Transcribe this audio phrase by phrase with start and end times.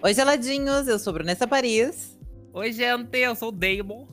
[0.00, 2.16] Oi, geladinhos, eu sou Brunessa Paris.
[2.52, 4.06] Oi, gente, eu sou o Damon.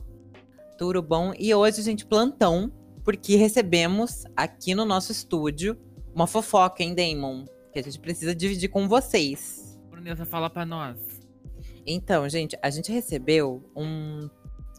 [0.76, 1.32] Tudo bom?
[1.38, 2.72] E hoje, gente, plantão,
[3.04, 5.78] porque recebemos aqui no nosso estúdio
[6.12, 7.44] uma fofoca, hein, Damon?
[7.72, 9.78] Que a gente precisa dividir com vocês.
[9.88, 10.98] Brunessa, fala pra nós.
[11.86, 14.28] Então, gente, a gente recebeu um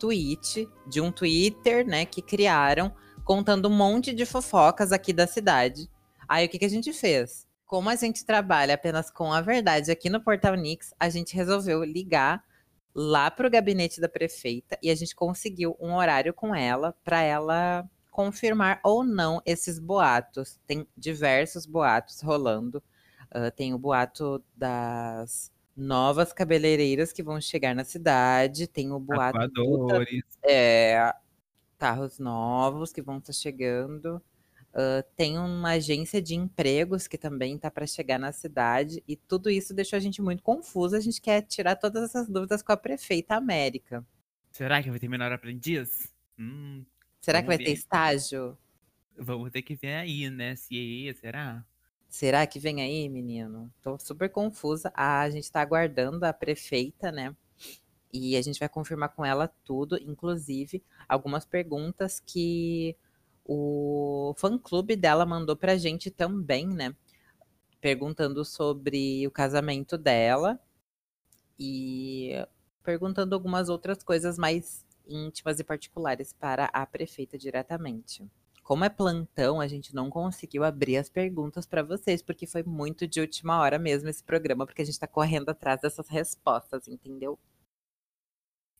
[0.02, 2.94] tweet de um Twitter, né, que criaram
[3.24, 5.89] contando um monte de fofocas aqui da cidade.
[6.27, 7.47] Aí o que, que a gente fez?
[7.67, 11.84] Como a gente trabalha apenas com a verdade aqui no Portal Nix, a gente resolveu
[11.84, 12.41] ligar
[12.95, 17.22] lá para o gabinete da prefeita e a gente conseguiu um horário com ela para
[17.22, 20.58] ela confirmar ou não esses boatos.
[20.66, 22.81] Tem diversos boatos rolando.
[23.35, 28.66] Uh, tem o boato das novas cabeleireiras que vão chegar na cidade.
[28.66, 29.38] Tem o boato.
[29.38, 30.23] Tatuadores.
[30.41, 31.13] É,
[31.77, 34.22] carros novos que vão estar chegando.
[34.77, 39.50] Uh, tem uma agência de empregos que também está para chegar na cidade, e tudo
[39.50, 40.97] isso deixou a gente muito confusa.
[40.97, 44.05] A gente quer tirar todas essas dúvidas com a prefeita América.
[44.52, 46.14] Será que vai ter menor aprendiz?
[46.38, 46.86] Hum,
[47.20, 47.73] Será que vai ter ver.
[47.73, 48.58] estágio?
[49.17, 50.55] vamos ter que ver aí, né?
[50.55, 51.66] Se será?
[52.08, 53.72] Será que vem aí, menino?
[53.81, 54.92] Tô super confusa.
[54.95, 57.36] Ah, a gente tá aguardando a prefeita, né?
[58.14, 62.95] E a gente vai confirmar com ela tudo, inclusive algumas perguntas que
[63.48, 66.94] o fã-clube dela mandou pra gente também, né?
[67.80, 70.59] Perguntando sobre o casamento dela
[71.58, 72.34] e
[72.84, 78.30] perguntando algumas outras coisas mais íntimas e particulares para a prefeita diretamente.
[78.64, 83.08] Como é plantão, a gente não conseguiu abrir as perguntas para vocês, porque foi muito
[83.08, 87.39] de última hora mesmo esse programa, porque a gente tá correndo atrás dessas respostas, entendeu?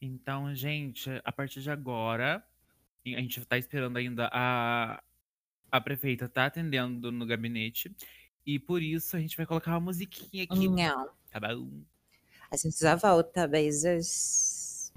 [0.02, 2.46] Então, gente, a partir de agora,
[3.16, 5.02] a gente tá esperando ainda a,
[5.72, 7.92] a prefeita tá atendendo no gabinete.
[8.46, 10.70] E por isso a gente vai colocar uma musiquinha aqui.
[10.70, 11.10] Não.
[11.30, 11.70] Tá bom?
[12.50, 14.94] A gente já volta, beijos.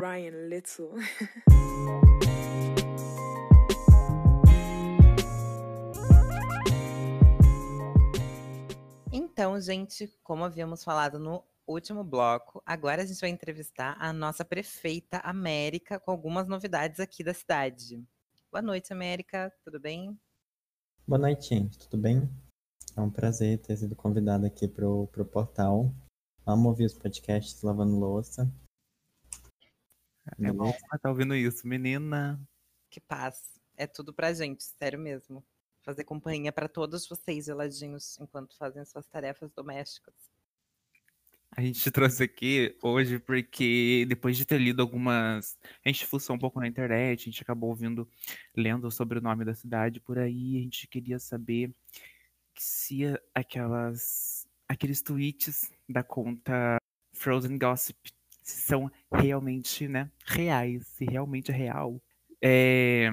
[0.00, 0.94] Ryan Little.
[9.58, 14.44] Então, gente, como havíamos falado no último bloco, agora a gente vai entrevistar a nossa
[14.44, 18.00] prefeita América com algumas novidades aqui da cidade.
[18.52, 20.16] Boa noite, América, tudo bem?
[21.04, 21.76] Boa noite, gente.
[21.76, 22.30] Tudo bem?
[22.96, 25.92] É um prazer ter sido convidado aqui pro, pro portal.
[26.46, 28.48] Amo ouvir os podcasts lavando louça.
[30.38, 32.40] É bom tá ouvindo isso, menina.
[32.88, 33.60] Que paz.
[33.76, 35.44] É tudo pra gente, sério mesmo.
[35.88, 40.12] Fazer companhia pra todos vocês, geladinhos, enquanto fazem suas tarefas domésticas.
[41.50, 45.56] A gente te trouxe aqui hoje porque depois de ter lido algumas.
[45.82, 48.06] A gente fuçou um pouco na internet, a gente acabou ouvindo,
[48.54, 51.74] lendo sobre o nome da cidade por aí, a gente queria saber
[52.54, 54.46] se aquelas.
[54.68, 56.76] aqueles tweets da conta
[57.14, 58.12] Frozen Gossip
[58.42, 61.98] são realmente, né, reais, se realmente é real.
[62.42, 63.10] É,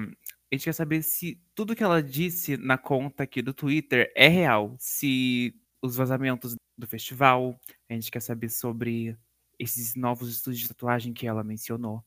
[0.50, 4.28] a gente quer saber se tudo que ela disse na conta aqui do Twitter é
[4.28, 7.58] real, se os vazamentos do festival,
[7.88, 9.16] a gente quer saber sobre
[9.58, 12.04] esses novos estúdios de tatuagem que ela mencionou.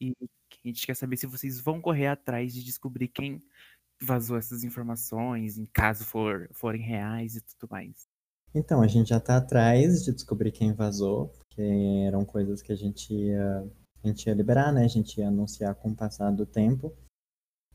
[0.00, 3.40] E a gente quer saber se vocês vão correr atrás de descobrir quem
[4.02, 8.08] vazou essas informações, em caso for, forem reais e tudo mais.
[8.54, 11.62] Então, a gente já tá atrás de descobrir quem vazou, porque
[12.06, 13.70] eram coisas que a gente ia,
[14.02, 14.84] a gente ia liberar, né?
[14.84, 16.92] A gente ia anunciar com o passar do tempo.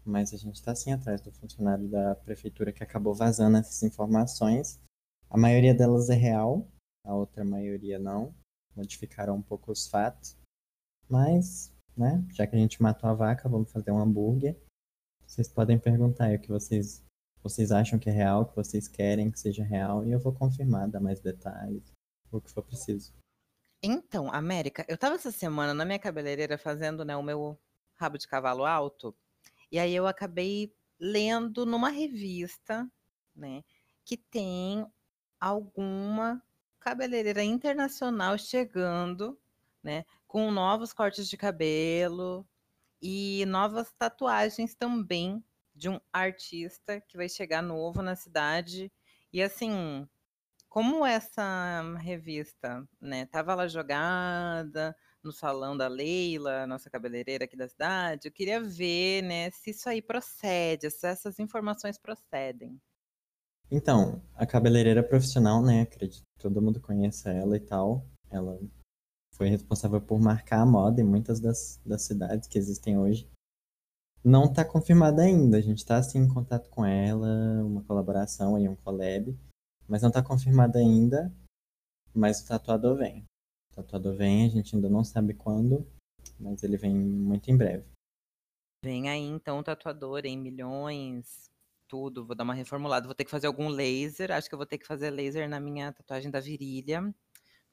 [0.05, 4.79] Mas a gente tá sim atrás do funcionário da prefeitura que acabou vazando essas informações.
[5.29, 6.67] A maioria delas é real,
[7.03, 8.33] a outra maioria não.
[8.75, 10.37] Modificaram um pouco os fatos.
[11.09, 14.55] Mas, né, já que a gente matou a vaca, vamos fazer um hambúrguer.
[15.25, 17.03] Vocês podem perguntar aí o que vocês,
[17.41, 20.33] vocês acham que é real, o que vocês querem que seja real, e eu vou
[20.33, 21.91] confirmar, dar mais detalhes,
[22.31, 23.11] o que for preciso.
[23.81, 27.59] Então, América, eu tava essa semana na minha cabeleireira fazendo, né, o meu
[27.95, 29.15] rabo de cavalo alto,
[29.71, 32.89] e aí eu acabei lendo numa revista,
[33.35, 33.63] né,
[34.03, 34.85] que tem
[35.39, 36.41] alguma
[36.79, 39.39] cabeleireira internacional chegando,
[39.83, 42.47] né, com novos cortes de cabelo
[43.01, 48.91] e novas tatuagens também de um artista que vai chegar novo na cidade.
[49.33, 50.07] E assim,
[50.69, 54.95] como essa revista, né, tava lá jogada
[55.25, 59.89] no salão da Leila, nossa cabeleireira aqui da cidade, eu queria ver, né, se isso
[59.89, 62.79] aí procede, se essas informações procedem.
[63.69, 65.81] Então, a cabeleireira profissional, né?
[65.81, 68.05] Acredito que todo mundo conheça ela e tal.
[68.29, 68.59] Ela
[69.33, 73.27] foi responsável por marcar a moda em muitas das, das cidades que existem hoje.
[74.23, 75.57] Não está confirmada ainda.
[75.57, 77.27] A gente está assim em contato com ela,
[77.63, 79.35] uma colaboração aí, um collab,
[79.87, 81.33] mas não está confirmada ainda.
[82.13, 83.25] Mas o tatuador vem.
[83.75, 85.85] O tatuador vem, a gente ainda não sabe quando,
[86.39, 87.85] mas ele vem muito em breve.
[88.83, 91.49] Vem aí então o tatuador em milhões,
[91.87, 92.25] tudo.
[92.25, 93.05] Vou dar uma reformulada.
[93.05, 94.31] Vou ter que fazer algum laser.
[94.31, 97.13] Acho que eu vou ter que fazer laser na minha tatuagem da virilha.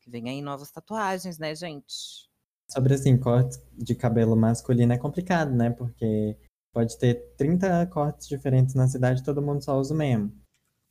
[0.01, 2.29] Que vem aí novas tatuagens, né, gente?
[2.69, 5.71] Sobre assim, cortes de cabelo masculino é complicado, né?
[5.71, 6.37] Porque
[6.73, 10.33] pode ter 30 cortes diferentes na cidade e todo mundo só usa o mesmo.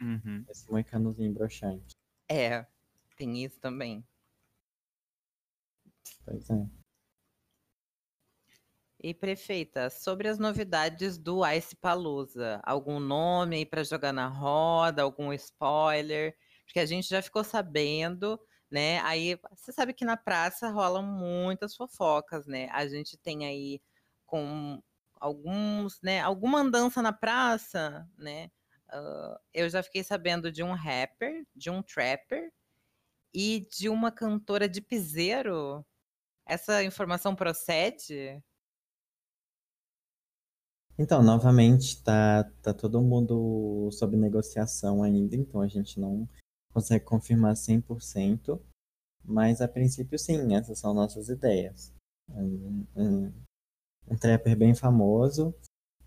[0.01, 0.45] Uhum.
[0.49, 1.95] Esse moicanozinho broxante.
[2.29, 2.65] É,
[3.17, 4.03] tem isso também.
[6.25, 6.81] Pois é.
[9.03, 15.01] E prefeita, sobre as novidades do Ice Palusa, algum nome aí para jogar na roda,
[15.01, 16.35] algum spoiler?
[16.65, 18.39] Porque a gente já ficou sabendo,
[18.69, 18.99] né?
[18.99, 22.69] Aí você sabe que na praça rolam muitas fofocas, né?
[22.71, 23.81] A gente tem aí
[24.25, 24.79] com
[25.19, 26.21] alguns, né?
[26.21, 28.51] Alguma andança na praça, né?
[28.93, 32.51] Uh, eu já fiquei sabendo de um rapper, de um trapper
[33.33, 35.85] e de uma cantora de piseiro.
[36.51, 38.43] Essa informação procede?
[40.99, 46.27] Então, novamente, tá, tá todo mundo sob negociação ainda, então a gente não
[46.73, 48.61] consegue confirmar 100%,
[49.23, 51.93] mas a princípio sim, essas são nossas ideias.
[52.29, 53.33] Um, um,
[54.09, 55.55] um trapper bem famoso,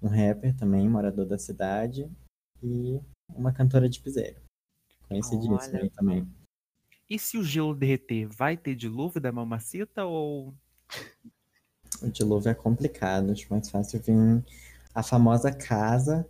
[0.02, 2.06] um rapper também, morador da cidade,
[2.62, 3.00] e
[3.30, 4.42] uma cantora de piseiro.
[5.08, 6.43] Conhecidíssima também.
[7.14, 10.52] E se o gelo derreter, vai ter dilúvio da mamacita ou.
[12.02, 14.44] O dilúvio é complicado, acho mais fácil vir
[14.92, 16.28] a famosa casa,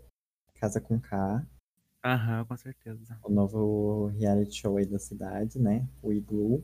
[0.61, 1.43] casa com K,
[2.05, 3.19] Aham, com certeza.
[3.25, 5.89] o novo reality show aí da cidade, né?
[6.03, 6.63] O Igloo.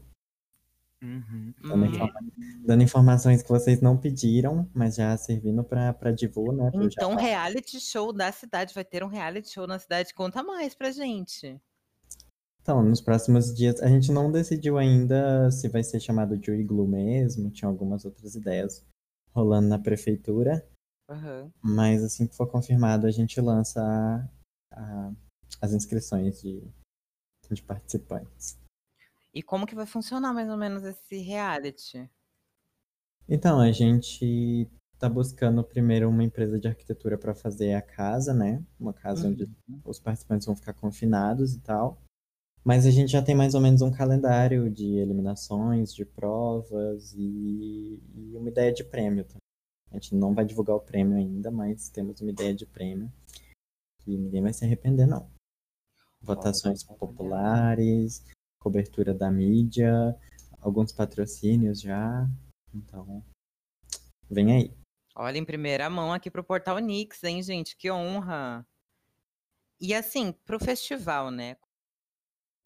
[1.02, 1.54] Uhum.
[1.62, 2.20] Dando, informa-
[2.66, 6.84] dando informações que vocês não pediram, mas já servindo pra, pra divulgar, né?
[6.84, 7.22] Então, jabá.
[7.22, 8.74] reality show da cidade.
[8.74, 10.12] Vai ter um reality show na cidade.
[10.12, 11.58] Conta mais pra gente.
[12.62, 16.86] Então, nos próximos dias, a gente não decidiu ainda se vai ser chamado de Igloo
[16.86, 18.84] mesmo, tinha algumas outras ideias
[19.34, 20.66] rolando na prefeitura,
[21.08, 21.52] Aham.
[21.62, 24.28] mas assim que for confirmado, a gente lança a-
[24.72, 25.12] a-
[25.60, 26.62] as inscrições de,
[27.50, 28.58] de participantes.
[29.32, 32.08] E como que vai funcionar mais ou menos esse reality?
[33.28, 34.68] Então, a gente
[34.98, 38.62] tá buscando primeiro uma empresa de arquitetura para fazer a casa, né?
[38.78, 39.80] Uma casa onde Uhum.
[39.84, 41.98] os participantes vão ficar confinados e tal.
[42.64, 47.98] Mas a gente já tem mais ou menos um calendário de eliminações, de provas e,
[48.14, 49.40] e uma ideia de prêmio também.
[49.90, 53.10] A gente não vai divulgar o prêmio ainda, mas temos uma ideia de prêmio
[54.00, 55.30] que ninguém vai se arrepender, não.
[56.20, 58.22] Votações populares,
[58.60, 60.16] cobertura da mídia,
[60.60, 62.28] alguns patrocínios já.
[62.74, 63.24] Então,
[64.30, 64.74] vem aí.
[65.14, 67.76] Olha, em primeira mão aqui pro Portal Nix, hein, gente?
[67.76, 68.66] Que honra.
[69.80, 71.56] E assim, pro festival, né?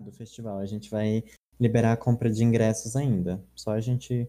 [0.00, 0.58] Do festival.
[0.58, 1.22] A gente vai
[1.60, 3.42] liberar a compra de ingressos ainda.
[3.54, 4.28] Só a gente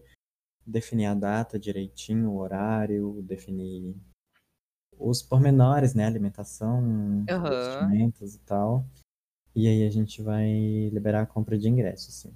[0.66, 3.94] definir a data direitinho, o horário, definir
[4.98, 6.06] os pormenores, né?
[6.06, 7.50] Alimentação, Aham.
[7.50, 8.84] vestimentas e tal.
[9.54, 10.46] E aí a gente vai
[10.92, 12.34] liberar a compra de ingressos, sim.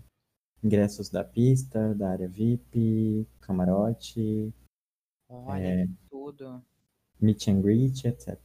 [0.63, 4.53] Ingressos da pista, da área VIP, camarote,
[5.33, 5.87] Olha, É.
[6.11, 6.63] tudo.
[7.21, 8.37] meet and greet, etc.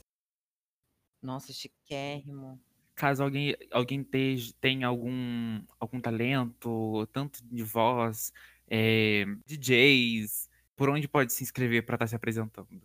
[1.22, 2.60] Nossa, chiquérrimo.
[2.96, 8.32] Caso alguém, alguém teja- tenha algum, algum talento, tanto de voz,
[8.68, 12.82] é, DJs, por onde pode se inscrever para estar se apresentando?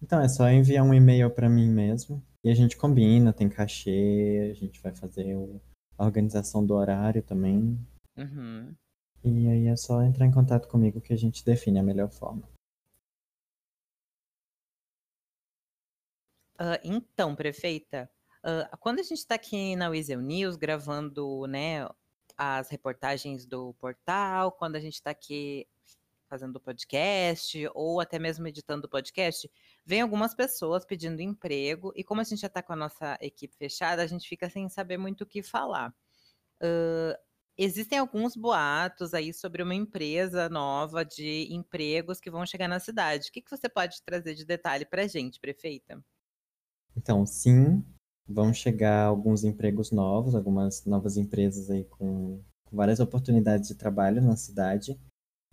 [0.00, 4.50] Então é só enviar um e-mail para mim mesmo e a gente combina, tem cachê,
[4.52, 5.36] a gente vai fazer
[5.98, 7.76] a organização do horário também.
[8.16, 8.74] Uhum.
[9.24, 12.48] E aí é só entrar em contato comigo que a gente define a melhor forma.
[16.58, 18.10] Ah, então, prefeita,
[18.46, 21.88] ah, quando a gente está aqui na Weasel News gravando, né,
[22.38, 25.66] as reportagens do portal, quando a gente está aqui
[26.28, 29.50] fazendo podcast ou até mesmo editando podcast,
[29.84, 33.56] vem algumas pessoas pedindo emprego e como a gente já está com a nossa equipe
[33.56, 35.92] fechada, a gente fica sem saber muito o que falar.
[36.60, 37.18] Ah,
[37.58, 43.28] existem alguns boatos aí sobre uma empresa nova de empregos que vão chegar na cidade.
[43.28, 46.00] O que, que você pode trazer de detalhe para a gente, prefeita?
[46.96, 47.84] Então, sim,
[48.28, 54.20] vão chegar alguns empregos novos, algumas novas empresas aí com, com várias oportunidades de trabalho
[54.22, 54.98] na cidade.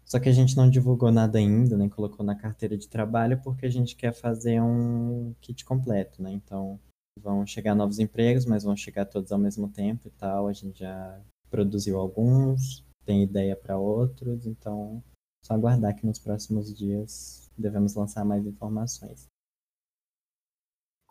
[0.06, 3.66] Só que a gente não divulgou nada ainda, nem colocou na carteira de trabalho, porque
[3.66, 6.32] a gente quer fazer um kit completo, né?
[6.32, 6.80] Então,
[7.20, 10.48] vão chegar novos empregos, mas vão chegar todos ao mesmo tempo e tal.
[10.48, 15.02] A gente já produziu alguns, tem ideia para outros, então
[15.46, 19.28] só aguardar que nos próximos dias devemos lançar mais informações.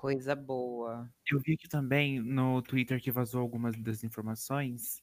[0.02, 1.08] Coisa boa.
[1.30, 5.00] Eu vi aqui também no Twitter que vazou algumas das informações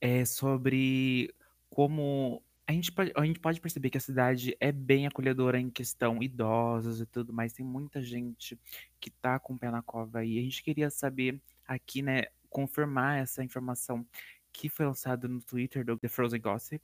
[0.00, 1.30] é sobre
[1.68, 5.68] como a gente, pode, a gente pode perceber que a cidade é bem acolhedora em
[5.68, 7.52] questão idosos e tudo mais.
[7.52, 8.58] Tem muita gente
[8.98, 10.38] que tá com o pé na cova aí.
[10.38, 14.06] A gente queria saber aqui, né, confirmar essa informação
[14.50, 16.82] que foi lançada no Twitter do The Frozen Gossip,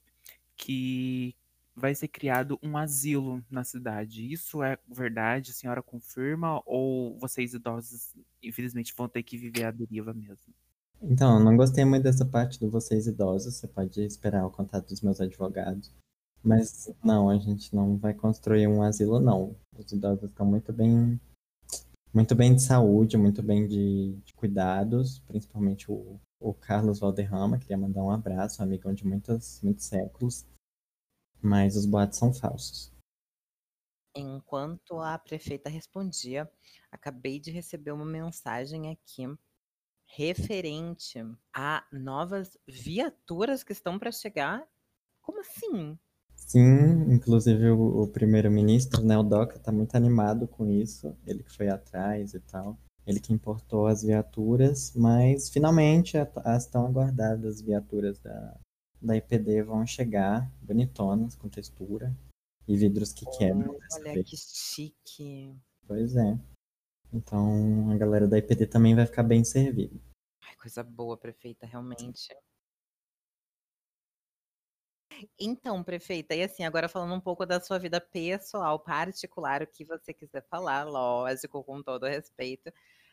[0.55, 1.35] que
[1.75, 4.31] vai ser criado um asilo na cidade.
[4.31, 5.51] Isso é verdade?
[5.51, 6.61] A senhora confirma?
[6.65, 10.53] Ou vocês idosos, infelizmente, vão ter que viver a deriva mesmo?
[11.01, 13.55] Então, não gostei muito dessa parte do vocês idosos.
[13.55, 15.91] Você pode esperar o contato dos meus advogados.
[16.43, 19.55] Mas não, a gente não vai construir um asilo, não.
[19.77, 21.19] Os idosos estão muito bem,
[22.13, 27.59] muito bem de saúde, muito bem de, de cuidados, principalmente o, o Carlos Valderrama.
[27.59, 30.45] Queria mandar um abraço, amigão de muitos, muitos séculos.
[31.41, 32.91] Mas os boatos são falsos.
[34.15, 36.49] Enquanto a prefeita respondia,
[36.91, 39.25] acabei de receber uma mensagem aqui
[40.05, 41.19] referente
[41.53, 44.67] a novas viaturas que estão para chegar.
[45.21, 45.97] Como assim?
[46.35, 51.15] Sim, inclusive o, o primeiro-ministro, né, o Doca, está muito animado com isso.
[51.25, 52.77] Ele que foi atrás e tal.
[53.05, 58.59] Ele que importou as viaturas, mas finalmente as tão aguardadas viaturas da,
[59.01, 62.15] da IPD vão chegar, bonitonas, com textura
[62.67, 63.77] e vidros que quebram.
[63.93, 64.29] Olha vez.
[64.29, 65.55] que chique.
[65.87, 66.39] Pois é.
[67.11, 69.99] Então a galera da IPD também vai ficar bem servida.
[70.43, 72.29] Ai, coisa boa, prefeita, realmente.
[75.39, 79.85] Então, prefeita, e assim, agora falando um pouco da sua vida pessoal, particular, o que
[79.85, 82.71] você quiser falar, lógico, com todo respeito.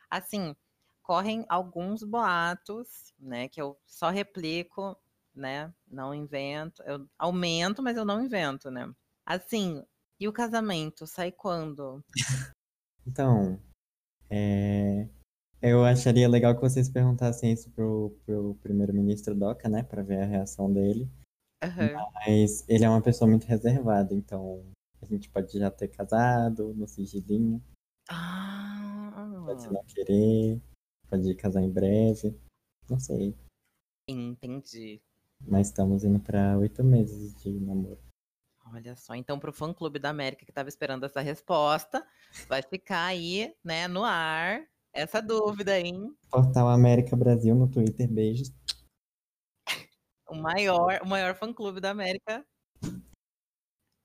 [0.09, 0.57] Assim,
[1.03, 4.97] correm alguns boatos, né, que eu só replico,
[5.39, 8.93] né, não invento, eu aumento, mas eu não invento, né.
[9.25, 9.83] Assim,
[10.21, 12.05] e o casamento, sai quando?
[13.11, 13.59] Então,
[14.29, 15.09] é,
[15.63, 19.83] eu acharia legal que vocês perguntassem isso pro, pro primeiro-ministro Doca, né?
[19.83, 21.11] Pra ver a reação dele.
[21.65, 22.11] Uhum.
[22.15, 24.63] Mas ele é uma pessoa muito reservada, então
[25.01, 27.63] a gente pode já ter casado no sigilinho.
[28.11, 29.45] Ah.
[29.45, 30.61] Pode não querer,
[31.09, 32.39] pode casar em breve.
[32.89, 33.35] Não sei.
[34.07, 35.01] Entendi.
[35.47, 37.99] Mas estamos indo para oito meses de namoro.
[38.73, 42.07] Olha só, então pro fã clube da América que estava esperando essa resposta,
[42.47, 46.15] vai ficar aí, né, no ar, essa dúvida, hein?
[46.31, 48.53] Portal América Brasil no Twitter, beijos.
[50.29, 52.47] O maior, o maior fã clube da América.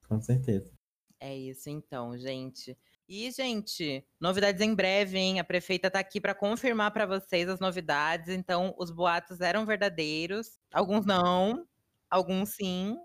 [0.08, 0.72] Com certeza.
[1.20, 2.78] É isso então, gente.
[3.16, 5.40] E, gente, novidades em breve, hein?
[5.40, 8.30] A prefeita tá aqui para confirmar para vocês as novidades.
[8.30, 10.58] Então, os boatos eram verdadeiros.
[10.74, 11.64] Alguns não,
[12.10, 12.98] alguns sim.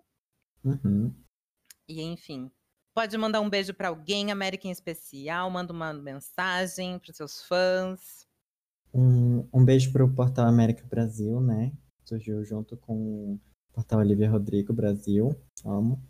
[0.65, 1.15] Uhum.
[1.87, 2.51] E enfim.
[2.95, 8.27] Pode mandar um beijo para alguém, América em especial, manda uma mensagem para seus fãs.
[8.95, 11.71] Um, um beijo para o Portal América Brasil, né?
[12.07, 13.41] Surgiu junto com o
[13.75, 15.39] Portal Olivia Rodrigo Brasil.
[15.67, 16.03] Amo.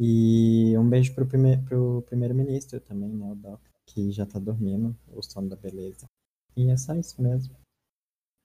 [0.00, 1.62] E um beijo para o primeir,
[2.06, 3.30] primeiro-ministro também, né?
[3.30, 6.06] O Doc, que já tá dormindo, o sono da beleza.
[6.56, 7.54] E é só isso mesmo.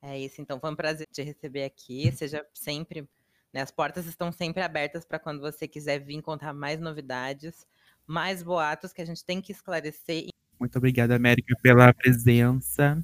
[0.01, 2.11] É isso, então foi um prazer te receber aqui.
[2.11, 3.07] Seja sempre
[3.55, 3.61] né?
[3.61, 7.65] As portas estão sempre abertas para quando você quiser vir contar mais novidades,
[8.05, 10.27] mais boatos que a gente tem que esclarecer.
[10.59, 13.01] Muito obrigada, América, pela presença.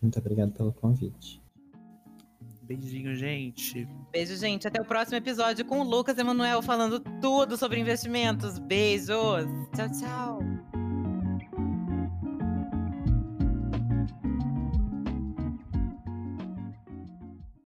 [0.00, 1.39] Muito obrigado pelo convite.
[2.70, 3.84] Beijinho, gente.
[4.12, 4.68] Beijo, gente.
[4.68, 8.60] Até o próximo episódio com o Lucas Emanuel falando tudo sobre investimentos.
[8.60, 9.44] Beijos.
[9.74, 10.79] Tchau, tchau.